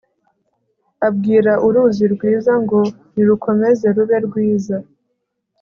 [1.07, 2.79] Abwira uruzi rwiza ngo
[3.13, 4.77] nirukomeze rube rwiza